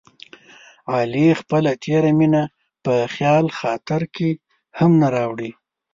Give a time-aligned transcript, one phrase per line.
[0.93, 2.43] علي خپله تېره مینه
[2.83, 4.29] په خیال خاطر کې
[4.77, 5.51] هم نه راوړي.